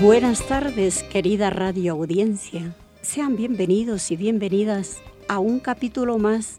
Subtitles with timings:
[0.00, 2.74] Buenas tardes, querida radio audiencia.
[3.02, 4.96] Sean bienvenidos y bienvenidas
[5.28, 6.58] a un capítulo más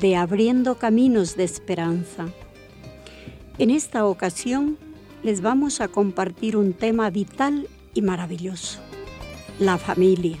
[0.00, 2.26] de Abriendo Caminos de Esperanza.
[3.58, 4.78] En esta ocasión
[5.22, 8.80] les vamos a compartir un tema vital y maravilloso,
[9.60, 10.38] la familia.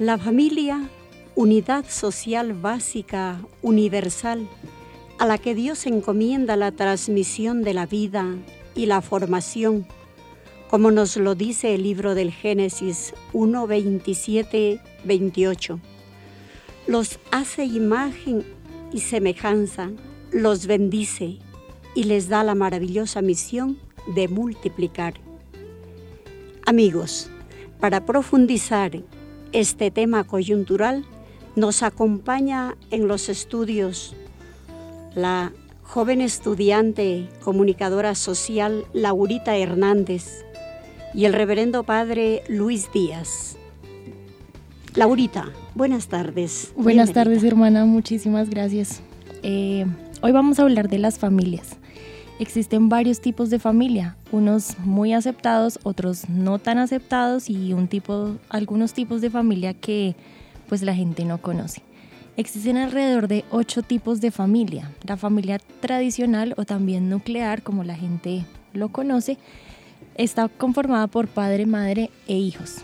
[0.00, 0.90] La familia,
[1.36, 4.48] unidad social básica, universal,
[5.20, 8.26] a la que Dios encomienda la transmisión de la vida
[8.74, 9.86] y la formación
[10.70, 15.80] como nos lo dice el libro del Génesis 1, 27, 28.
[16.86, 18.44] Los hace imagen
[18.92, 19.90] y semejanza,
[20.32, 21.38] los bendice
[21.94, 23.78] y les da la maravillosa misión
[24.14, 25.14] de multiplicar.
[26.64, 27.30] Amigos,
[27.80, 28.92] para profundizar
[29.52, 31.04] este tema coyuntural,
[31.54, 34.14] nos acompaña en los estudios
[35.14, 40.44] la joven estudiante comunicadora social Laurita Hernández,
[41.16, 43.56] y el reverendo padre Luis Díaz.
[44.94, 46.72] Laurita, buenas tardes.
[46.76, 49.00] Buenas tardes, hermana, muchísimas gracias.
[49.42, 49.86] Eh,
[50.20, 51.78] hoy vamos a hablar de las familias.
[52.38, 58.36] Existen varios tipos de familia, unos muy aceptados, otros no tan aceptados y un tipo,
[58.50, 60.14] algunos tipos de familia que
[60.68, 61.80] pues la gente no conoce.
[62.36, 64.92] Existen alrededor de ocho tipos de familia.
[65.06, 68.44] La familia tradicional o también nuclear, como la gente
[68.74, 69.38] lo conoce,
[70.16, 72.78] Está conformada por padre, madre e hijos.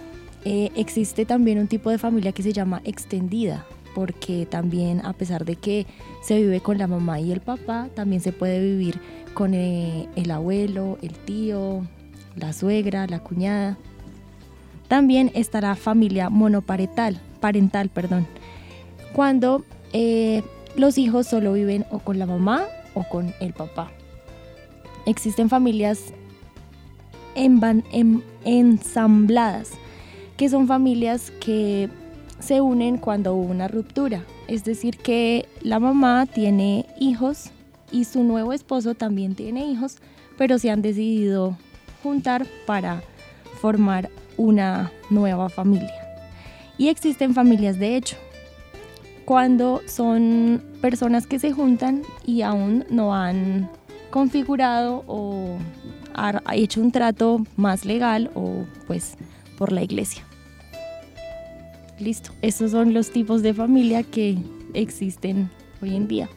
[0.44, 5.46] Eh, existe también un tipo de familia que se llama extendida, porque también a pesar
[5.46, 5.86] de que
[6.22, 9.00] se vive con la mamá y el papá, también se puede vivir
[9.32, 11.86] con eh, el abuelo, el tío,
[12.36, 13.78] la suegra, la cuñada.
[14.88, 18.26] También está la familia monoparental, parental, perdón,
[19.14, 19.64] cuando
[19.94, 20.42] eh,
[20.76, 23.90] los hijos solo viven o con la mamá o con el papá.
[25.06, 26.12] Existen familias
[27.34, 29.70] en, ensambladas,
[30.36, 31.88] que son familias que
[32.38, 34.24] se unen cuando hubo una ruptura.
[34.48, 37.50] Es decir, que la mamá tiene hijos
[37.90, 39.98] y su nuevo esposo también tiene hijos,
[40.36, 41.56] pero se han decidido
[42.02, 43.02] juntar para
[43.60, 45.92] formar una nueva familia.
[46.78, 48.16] Y existen familias de hecho,
[49.24, 53.70] cuando son personas que se juntan y aún no han
[54.10, 55.56] configurado o
[56.14, 59.14] ha hecho un trato más legal o pues
[59.58, 60.24] por la iglesia.
[61.98, 64.36] Listo, esos son los tipos de familia que
[64.74, 66.28] existen hoy en día.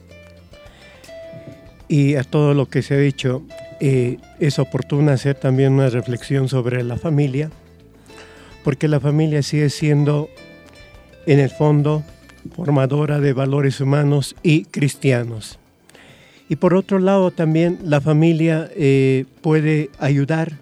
[1.87, 3.43] Y a todo lo que se ha dicho,
[3.79, 7.49] eh, es oportuno hacer también una reflexión sobre la familia,
[8.63, 10.29] porque la familia sigue siendo,
[11.25, 12.03] en el fondo,
[12.55, 15.59] formadora de valores humanos y cristianos.
[16.47, 20.53] Y por otro lado también la familia eh, puede ayudar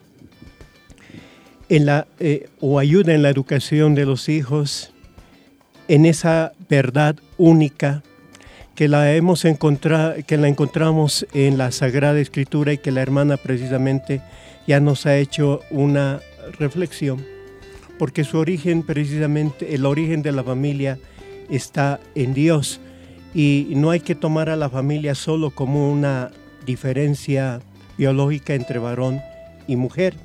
[1.69, 4.93] en la, eh, o ayuda en la educación de los hijos
[5.87, 8.03] en esa verdad única
[8.75, 13.37] que la hemos encontrado, que la encontramos en la Sagrada Escritura y que la hermana
[13.37, 14.21] precisamente
[14.65, 16.21] ya nos ha hecho una
[16.59, 17.23] reflexión,
[17.99, 20.97] porque su origen precisamente, el origen de la familia
[21.49, 22.79] está en Dios
[23.33, 26.31] y no hay que tomar a la familia solo como una
[26.65, 27.61] diferencia
[27.97, 29.21] biológica entre varón
[29.67, 30.15] y mujer,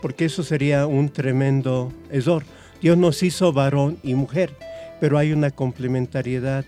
[0.00, 2.44] porque eso sería un tremendo error.
[2.80, 4.54] Dios nos hizo varón y mujer,
[5.00, 6.64] pero hay una complementariedad,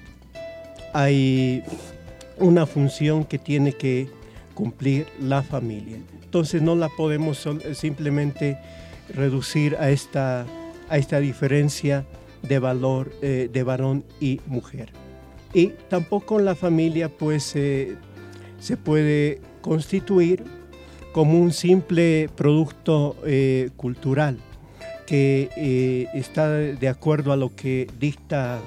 [0.93, 1.63] hay
[2.39, 4.09] una función que tiene que
[4.55, 5.99] cumplir la familia.
[6.23, 8.59] Entonces no la podemos simplemente
[9.13, 10.47] reducir a esta,
[10.89, 12.05] a esta diferencia
[12.43, 15.04] de valor eh, de varón y mujer.
[15.55, 20.45] Y tampoco la familia pues se puede constituir
[21.15, 24.37] como un simple producto eh, cultural
[25.07, 28.61] que eh, está de acuerdo a lo que dicta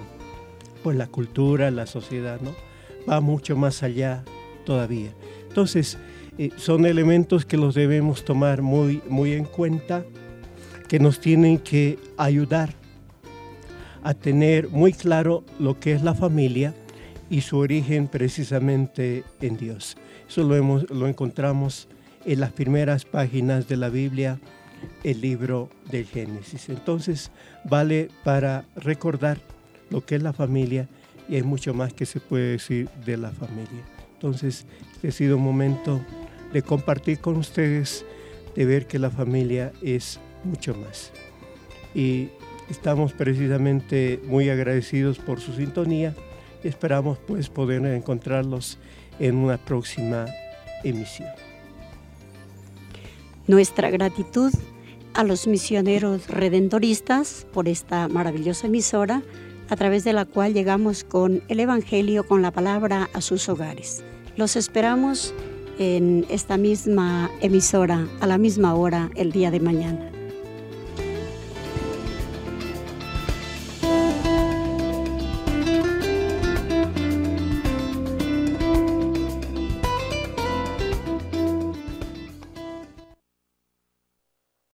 [0.81, 2.51] pues la cultura, la sociedad, ¿no?
[3.07, 4.23] Va mucho más allá
[4.65, 5.11] todavía.
[5.49, 5.97] Entonces,
[6.37, 10.05] eh, son elementos que los debemos tomar muy, muy en cuenta,
[10.87, 12.73] que nos tienen que ayudar
[14.03, 16.73] a tener muy claro lo que es la familia
[17.29, 19.97] y su origen precisamente en Dios.
[20.27, 21.87] Eso lo, hemos, lo encontramos
[22.25, 24.39] en las primeras páginas de la Biblia,
[25.03, 26.69] el libro del Génesis.
[26.69, 27.31] Entonces
[27.63, 29.39] vale para recordar
[29.89, 30.87] lo que es la familia
[31.29, 33.83] y hay mucho más que se puede decir de la familia.
[34.13, 36.01] Entonces, este ha sido un momento
[36.53, 38.05] de compartir con ustedes,
[38.55, 41.11] de ver que la familia es mucho más.
[41.93, 42.29] Y
[42.69, 46.13] Estamos precisamente muy agradecidos por su sintonía
[46.63, 48.77] y esperamos pues poder encontrarlos
[49.19, 50.25] en una próxima
[50.83, 51.29] emisión.
[53.47, 54.53] Nuestra gratitud
[55.13, 59.23] a los misioneros redentoristas por esta maravillosa emisora
[59.69, 64.03] a través de la cual llegamos con el Evangelio, con la palabra a sus hogares.
[64.35, 65.33] Los esperamos
[65.79, 70.16] en esta misma emisora a la misma hora el día de mañana.